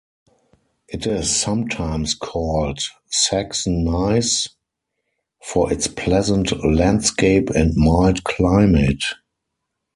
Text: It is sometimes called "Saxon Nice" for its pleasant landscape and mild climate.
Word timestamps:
It 0.87 1.05
is 1.05 1.29
sometimes 1.29 2.15
called 2.15 2.79
"Saxon 3.11 3.83
Nice" 3.83 4.47
for 5.43 5.71
its 5.71 5.85
pleasant 5.85 6.51
landscape 6.65 7.51
and 7.51 7.75
mild 7.75 8.23
climate. 8.23 9.03